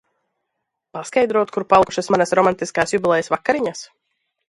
[0.97, 3.89] Paskaidrot, kur palikušas manas romantiskās jubilejas vakariņas?